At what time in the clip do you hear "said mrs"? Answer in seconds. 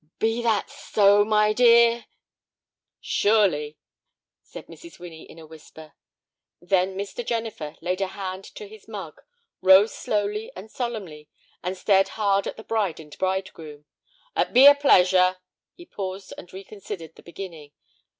4.41-4.97